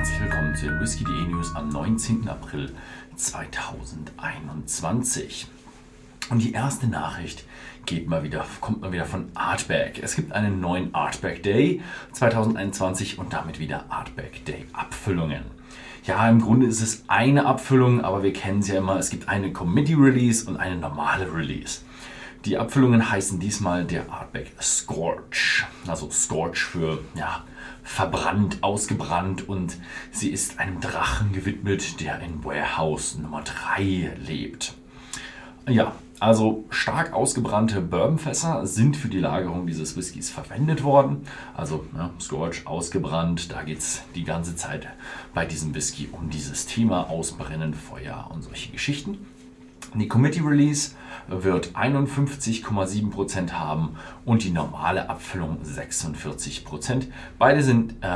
herzlich 0.00 0.22
willkommen 0.22 0.56
zu 0.56 0.64
den 0.64 0.80
Whisky.de 0.80 1.26
News 1.26 1.54
am 1.54 1.68
19. 1.68 2.26
April 2.26 2.72
2021. 3.16 5.46
Und 6.30 6.38
die 6.38 6.54
erste 6.54 6.86
Nachricht 6.86 7.44
geht 7.84 8.08
mal 8.08 8.22
wieder, 8.22 8.46
kommt 8.62 8.80
mal 8.80 8.92
wieder 8.92 9.04
von 9.04 9.28
Artback. 9.34 10.02
Es 10.02 10.16
gibt 10.16 10.32
einen 10.32 10.58
neuen 10.58 10.94
Artback 10.94 11.42
Day 11.42 11.82
2021 12.12 13.18
und 13.18 13.34
damit 13.34 13.58
wieder 13.58 13.84
Artback 13.90 14.42
Day 14.46 14.64
Abfüllungen. 14.72 15.42
Ja, 16.04 16.26
im 16.30 16.40
Grunde 16.40 16.64
ist 16.64 16.80
es 16.80 17.04
eine 17.06 17.44
Abfüllung, 17.44 18.00
aber 18.00 18.22
wir 18.22 18.32
kennen 18.32 18.60
es 18.60 18.68
ja 18.68 18.78
immer, 18.78 18.98
es 18.98 19.10
gibt 19.10 19.28
eine 19.28 19.52
Committee 19.52 19.96
Release 19.96 20.48
und 20.48 20.56
eine 20.56 20.76
normale 20.76 21.30
Release. 21.30 21.80
Die 22.46 22.56
Abfüllungen 22.56 23.10
heißen 23.10 23.38
diesmal 23.38 23.84
der 23.84 24.10
Artback 24.10 24.52
Scorch. 24.62 25.66
Also 25.86 26.10
Scorch 26.10 26.64
für 26.64 27.04
ja, 27.14 27.44
verbrannt, 27.82 28.62
ausgebrannt 28.62 29.46
und 29.46 29.76
sie 30.10 30.30
ist 30.30 30.58
einem 30.58 30.80
Drachen 30.80 31.32
gewidmet, 31.32 32.00
der 32.00 32.20
in 32.20 32.42
Warehouse 32.42 33.18
Nummer 33.18 33.42
3 33.42 34.16
lebt. 34.26 34.72
Ja, 35.68 35.92
also 36.18 36.64
stark 36.70 37.12
ausgebrannte 37.12 37.82
Bourbonfässer 37.82 38.66
sind 38.66 38.96
für 38.96 39.08
die 39.08 39.20
Lagerung 39.20 39.66
dieses 39.66 39.94
Whiskys 39.98 40.30
verwendet 40.30 40.82
worden. 40.82 41.26
Also 41.54 41.84
ja, 41.94 42.10
Scorch 42.18 42.66
ausgebrannt, 42.66 43.52
da 43.52 43.62
geht 43.64 43.80
es 43.80 44.02
die 44.14 44.24
ganze 44.24 44.56
Zeit 44.56 44.88
bei 45.34 45.44
diesem 45.44 45.74
Whisky 45.74 46.08
um 46.10 46.30
dieses 46.30 46.64
Thema 46.64 47.10
Ausbrennen, 47.10 47.74
Feuer 47.74 48.30
und 48.32 48.40
solche 48.42 48.72
Geschichten. 48.72 49.26
Die 49.94 50.08
Committee 50.08 50.40
Release 50.40 50.92
wird 51.26 51.70
51,7% 51.74 53.52
haben 53.52 53.96
und 54.24 54.44
die 54.44 54.50
normale 54.50 55.08
Abfüllung 55.08 55.58
46%. 55.62 57.08
Beide 57.38 57.62
sind 57.62 57.94
äh, 58.00 58.06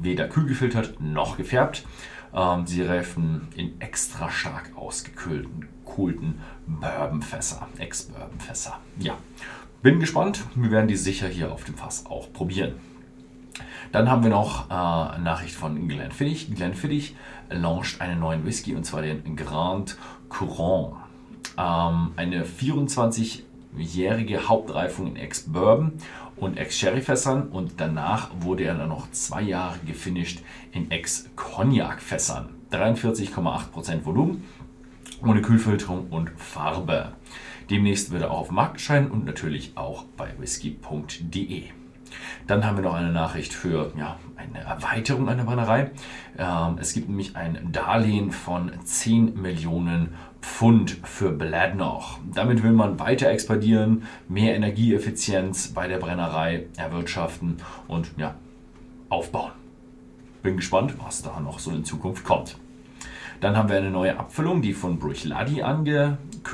weder 0.00 0.28
kühl 0.28 0.46
gefiltert 0.46 1.00
noch 1.00 1.36
gefärbt. 1.36 1.86
Ähm, 2.34 2.66
sie 2.66 2.82
reifen 2.82 3.48
in 3.54 3.80
extra 3.80 4.30
stark 4.30 4.72
ausgekühlten 4.76 5.68
coolten 5.84 6.40
Bourbonfässer, 6.66 7.68
Ex-Bourbonfässer. 7.78 8.80
Ja, 8.98 9.16
bin 9.82 10.00
gespannt. 10.00 10.42
Wir 10.54 10.70
werden 10.70 10.88
die 10.88 10.96
sicher 10.96 11.28
hier 11.28 11.52
auf 11.52 11.64
dem 11.64 11.76
Fass 11.76 12.06
auch 12.06 12.32
probieren. 12.32 12.74
Dann 13.92 14.10
haben 14.10 14.24
wir 14.24 14.30
noch 14.30 14.68
äh, 14.68 14.72
Nachricht 15.20 15.54
von 15.54 15.86
Glenfiddich. 15.86 16.52
Glenfiddich 16.52 17.14
launcht 17.50 18.00
einen 18.00 18.18
neuen 18.18 18.44
Whisky 18.44 18.74
und 18.74 18.84
zwar 18.84 19.02
den 19.02 19.36
Grand 19.36 19.96
Courant. 20.28 21.03
Ähm, 21.56 22.12
eine 22.16 22.44
24-jährige 22.44 24.48
Hauptreifung 24.48 25.08
in 25.08 25.16
Ex-Bourbon 25.16 25.92
und 26.36 26.56
Ex-Sherry-Fässern 26.56 27.48
und 27.48 27.74
danach 27.78 28.30
wurde 28.40 28.64
er 28.64 28.74
dann 28.74 28.88
noch 28.88 29.10
zwei 29.12 29.42
Jahre 29.42 29.78
gefinisht 29.86 30.40
in 30.72 30.90
Ex-Cognac-Fässern. 30.90 32.48
43,8% 32.72 34.04
Volumen, 34.04 34.44
ohne 35.22 35.42
Kühlfilterung 35.42 36.08
und 36.10 36.30
Farbe. 36.36 37.12
Demnächst 37.70 38.10
wird 38.10 38.22
er 38.22 38.30
auch 38.30 38.40
auf 38.40 38.50
Markt 38.50 38.74
erscheinen 38.74 39.10
und 39.10 39.24
natürlich 39.24 39.76
auch 39.76 40.04
bei 40.16 40.28
whisky.de. 40.38 41.64
Dann 42.46 42.64
haben 42.64 42.76
wir 42.76 42.82
noch 42.82 42.94
eine 42.94 43.12
Nachricht 43.12 43.52
für 43.52 43.92
ja, 43.96 44.16
eine 44.36 44.64
Erweiterung 44.64 45.28
einer 45.28 45.44
Brennerei. 45.44 45.90
Ähm, 46.38 46.78
es 46.80 46.92
gibt 46.92 47.08
nämlich 47.08 47.36
ein 47.36 47.70
Darlehen 47.72 48.30
von 48.30 48.72
10 48.84 49.40
Millionen 49.40 50.14
Pfund 50.40 50.98
für 51.04 51.30
Bladnoch. 51.30 52.18
Damit 52.32 52.62
will 52.62 52.72
man 52.72 52.98
weiter 52.98 53.30
expandieren, 53.30 54.02
mehr 54.28 54.54
Energieeffizienz 54.54 55.68
bei 55.68 55.88
der 55.88 55.98
Brennerei 55.98 56.66
erwirtschaften 56.76 57.56
und 57.88 58.10
ja, 58.18 58.34
aufbauen. 59.08 59.52
Bin 60.42 60.56
gespannt, 60.56 60.94
was 61.02 61.22
da 61.22 61.40
noch 61.40 61.58
so 61.58 61.70
in 61.70 61.84
Zukunft 61.84 62.24
kommt. 62.24 62.58
Dann 63.40 63.56
haben 63.56 63.68
wir 63.68 63.76
eine 63.76 63.90
neue 63.90 64.18
Abfüllung, 64.18 64.62
die 64.62 64.74
von 64.74 64.98
Bruichladi 64.98 65.62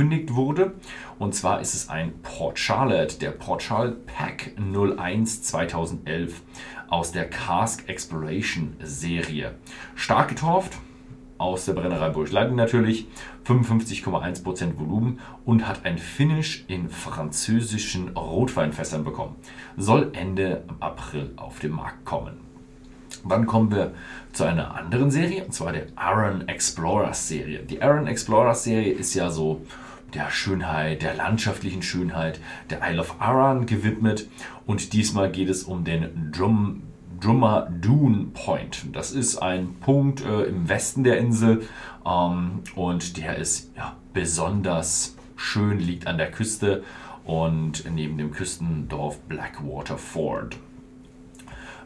angekündigt 0.01 0.35
wurde. 0.35 0.73
Und 1.19 1.35
zwar 1.35 1.61
ist 1.61 1.75
es 1.75 1.89
ein 1.89 2.13
Port 2.23 2.59
Charlotte, 2.59 3.19
der 3.19 3.31
Port 3.31 3.63
Charlotte 3.63 3.99
Pack 4.07 4.53
01 4.57 5.43
2011 5.43 6.43
aus 6.89 7.13
der 7.13 7.29
Cask 7.29 7.89
Exploration 7.89 8.77
Serie. 8.83 9.55
Stark 9.95 10.29
getorft, 10.29 10.79
aus 11.39 11.65
der 11.65 11.75
Brennerei 11.75 12.11
Bruichladi 12.11 12.55
natürlich, 12.55 13.07
55,1% 13.47 14.79
Volumen 14.79 15.21
und 15.45 15.67
hat 15.67 15.85
ein 15.85 15.99
Finish 15.99 16.65
in 16.69 16.89
französischen 16.89 18.09
Rotweinfässern 18.11 19.05
bekommen. 19.05 19.37
Soll 19.77 20.11
Ende 20.13 20.65
April 20.81 21.33
auf 21.37 21.59
den 21.61 21.73
Markt 21.73 22.05
kommen. 22.05 22.41
Dann 23.29 23.47
kommen 23.47 23.71
wir 23.71 23.93
zu 24.33 24.45
einer 24.45 24.75
anderen 24.75 25.11
Serie, 25.11 25.45
und 25.45 25.53
zwar 25.53 25.73
der 25.73 25.87
Aaron 25.97 26.49
Explorers 26.49 27.29
Serie. 27.29 27.61
Die 27.61 27.83
Aaron 27.83 28.07
Explorers 28.07 28.65
Serie 28.65 28.93
ist 28.93 29.15
ja 29.15 29.31
so 29.31 29.63
der 30.15 30.31
Schönheit, 30.31 31.03
der 31.03 31.15
landschaftlichen 31.15 31.83
Schönheit 31.83 32.41
der 32.71 32.81
Isle 32.83 33.01
of 33.01 33.17
Arran 33.19 33.67
gewidmet. 33.67 34.29
Und 34.67 34.93
diesmal 34.93 35.31
geht 35.31 35.49
es 35.49 35.65
um 35.65 35.85
den 35.85 36.33
Drum, 36.33 36.83
Drummer 37.21 37.69
Dune 37.71 38.29
Point. 38.33 38.87
Das 38.93 39.13
ist 39.13 39.37
ein 39.39 39.75
Punkt 39.81 40.25
äh, 40.25 40.45
im 40.45 40.69
Westen 40.69 41.05
der 41.05 41.19
Insel 41.19 41.67
ähm, 42.07 42.63
und 42.75 43.17
der 43.19 43.37
ist 43.37 43.71
ja, 43.77 43.97
besonders 44.15 45.17
schön, 45.37 45.79
liegt 45.79 46.07
an 46.07 46.19
der 46.19 46.31
Küste 46.31 46.83
und 47.25 47.85
neben 47.91 48.17
dem 48.19 48.33
Küstendorf 48.33 49.21
Blackwater 49.21 49.99
Ford. 49.99 50.57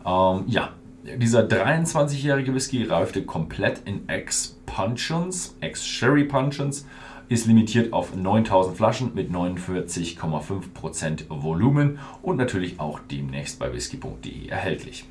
Ähm, 0.06 0.44
ja, 0.46 0.70
dieser 1.04 1.42
23-jährige 1.42 2.54
Whisky 2.54 2.84
reifte 2.84 3.24
komplett 3.24 3.82
in 3.84 4.08
Ex-Puncheons, 4.08 5.56
Ex-Sherry 5.60 6.24
Puncheons, 6.24 6.86
ist 7.28 7.46
limitiert 7.46 7.92
auf 7.92 8.14
9000 8.14 8.76
Flaschen 8.76 9.14
mit 9.14 9.30
49,5% 9.30 11.24
Volumen 11.28 11.98
und 12.22 12.36
natürlich 12.36 12.80
auch 12.80 13.00
demnächst 13.10 13.58
bei 13.58 13.72
whisky.de 13.72 14.48
erhältlich. 14.48 15.04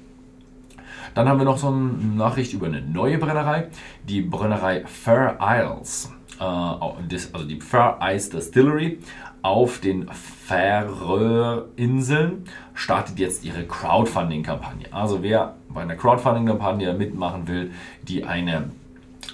Dann 1.16 1.28
haben 1.28 1.40
wir 1.40 1.46
noch 1.46 1.58
so 1.58 1.68
eine 1.68 1.78
Nachricht 2.16 2.54
über 2.54 2.68
eine 2.68 2.82
neue 2.82 3.18
Brennerei, 3.18 3.68
die 4.08 4.22
Brennerei 4.22 4.86
Fair 4.86 5.38
Isles, 5.42 6.12
äh, 6.40 6.44
also 6.44 7.46
die 7.48 7.60
Fair 7.62 8.00
Ice 8.02 8.30
Distillery 8.30 9.00
auf 9.44 9.80
den 9.80 10.08
Färöerinseln 10.48 12.46
startet 12.74 13.20
jetzt 13.20 13.44
ihre 13.44 13.66
Crowdfunding-Kampagne. 13.66 14.88
Also 14.92 15.22
wer 15.22 15.56
bei 15.68 15.82
einer 15.82 15.98
Crowdfunding-Kampagne 15.98 16.94
mitmachen 16.94 17.48
will, 17.50 17.72
die 18.04 18.24
eine 18.24 18.70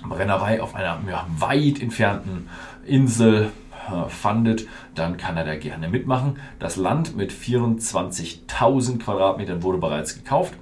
Brennerei 0.08 0.62
auf 0.62 0.76
einer 0.76 1.00
ja, 1.10 1.26
weit 1.38 1.82
entfernten 1.82 2.50
Insel 2.86 3.52
äh, 3.90 4.10
fundet, 4.10 4.68
dann 4.96 5.18
kann 5.18 5.38
er 5.38 5.46
da 5.46 5.56
gerne 5.56 5.90
mitmachen. 5.90 6.38
Das 6.60 6.76
Land 6.76 7.16
mit 7.16 7.32
24.000 7.32 9.00
Quadratmetern 9.00 9.64
wurde 9.64 9.78
bereits 9.78 10.16
gekauft. 10.16 10.54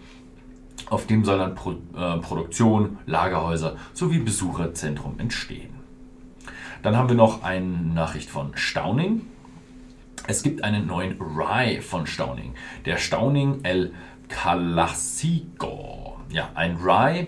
Auf 0.90 1.06
dem 1.08 1.26
soll 1.26 1.38
dann 1.38 1.56
Pro 1.56 1.72
äh, 1.72 2.18
Produktion, 2.20 3.00
Lagerhäuser 3.06 3.76
sowie 3.94 4.20
Besucherzentrum 4.20 5.20
entstehen. 5.20 5.72
Dann 6.82 6.96
haben 6.96 7.10
wir 7.10 7.16
noch 7.16 7.44
eine 7.44 7.66
Nachricht 7.66 8.30
von 8.30 8.56
Stauning. 8.56 9.24
Es 10.28 10.44
gibt 10.44 10.64
einen 10.64 10.88
neuen 10.88 11.20
Rye 11.20 11.82
von 11.82 12.08
Stauning, 12.08 12.54
der 12.86 12.98
Stauning 12.98 13.60
El 13.64 13.94
Classico. 14.30 16.18
Ja, 16.30 16.50
ein 16.56 16.78
Rye 16.78 17.28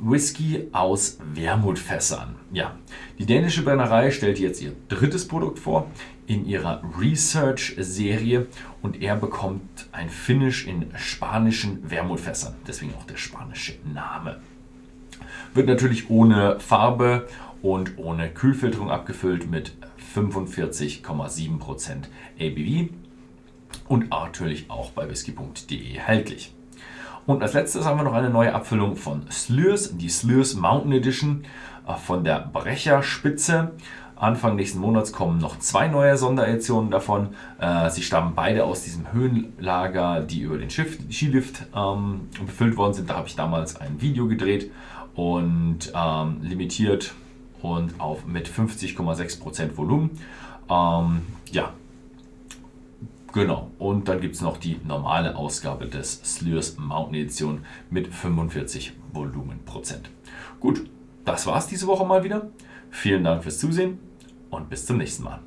Whisky 0.00 0.68
aus 0.72 1.18
Wermutfässern. 1.34 2.36
Ja, 2.52 2.76
die 3.18 3.26
dänische 3.26 3.62
Brennerei 3.62 4.10
stellt 4.10 4.38
jetzt 4.38 4.62
ihr 4.62 4.72
drittes 4.88 5.28
Produkt 5.28 5.58
vor 5.58 5.90
in 6.26 6.46
ihrer 6.46 6.82
Research-Serie 6.98 8.46
und 8.82 9.02
er 9.02 9.16
bekommt 9.16 9.88
ein 9.92 10.08
Finish 10.08 10.66
in 10.66 10.86
spanischen 10.96 11.90
Wermutfässern. 11.90 12.54
Deswegen 12.66 12.94
auch 12.94 13.04
der 13.04 13.16
spanische 13.16 13.74
Name. 13.84 14.40
Wird 15.54 15.66
natürlich 15.66 16.08
ohne 16.08 16.60
Farbe 16.60 17.28
und 17.62 17.98
ohne 17.98 18.30
Kühlfilterung 18.30 18.90
abgefüllt 18.90 19.50
mit 19.50 19.72
45,7% 20.14 22.04
ABV 22.38 22.90
und 23.88 24.10
natürlich 24.10 24.70
auch 24.70 24.90
bei 24.92 25.10
whisky.de 25.10 25.96
erhältlich. 25.96 26.54
Und 27.26 27.42
als 27.42 27.52
letztes 27.52 27.84
haben 27.84 27.98
wir 27.98 28.04
noch 28.04 28.14
eine 28.14 28.30
neue 28.30 28.54
Abfüllung 28.54 28.96
von 28.96 29.22
Slurs, 29.30 29.96
die 29.96 30.08
Slurs 30.08 30.54
Mountain 30.54 30.92
Edition 30.92 31.44
äh, 31.86 31.94
von 31.94 32.24
der 32.24 32.40
Brecherspitze. 32.52 33.72
Anfang 34.16 34.56
nächsten 34.56 34.80
Monats 34.80 35.12
kommen 35.12 35.38
noch 35.38 35.58
zwei 35.60 35.88
neue 35.88 36.16
Sondereditionen 36.18 36.90
davon. 36.90 37.30
Äh, 37.58 37.88
sie 37.88 38.02
stammen 38.02 38.34
beide 38.34 38.64
aus 38.64 38.84
diesem 38.84 39.12
Höhenlager, 39.12 40.20
die 40.20 40.42
über 40.42 40.58
den 40.58 40.68
Schiff, 40.68 40.98
Skilift 41.10 41.62
ähm, 41.74 42.28
befüllt 42.44 42.76
worden 42.76 42.92
sind. 42.92 43.08
Da 43.08 43.16
habe 43.16 43.28
ich 43.28 43.36
damals 43.36 43.80
ein 43.80 44.00
Video 44.02 44.28
gedreht 44.28 44.70
und 45.14 45.90
ähm, 45.94 46.36
limitiert 46.42 47.14
und 47.62 47.98
auf 47.98 48.26
mit 48.26 48.48
50,6% 48.48 49.76
Volumen. 49.76 50.10
Ähm, 50.68 51.22
ja, 51.50 51.72
Genau. 53.32 53.70
Und 53.78 54.08
dann 54.08 54.20
gibt 54.20 54.34
es 54.34 54.40
noch 54.40 54.56
die 54.56 54.80
normale 54.84 55.36
Ausgabe 55.36 55.86
des 55.86 56.20
Slurs 56.24 56.76
Mountain 56.78 57.14
Edition 57.14 57.64
mit 57.90 58.08
45 58.08 58.92
Volumenprozent. 59.12 60.10
Gut, 60.58 60.88
das 61.24 61.46
war's 61.46 61.68
diese 61.68 61.86
Woche 61.86 62.04
mal 62.04 62.24
wieder. 62.24 62.50
Vielen 62.90 63.24
Dank 63.24 63.42
fürs 63.42 63.58
Zusehen 63.58 63.98
und 64.50 64.68
bis 64.68 64.86
zum 64.86 64.96
nächsten 64.96 65.24
Mal. 65.24 65.40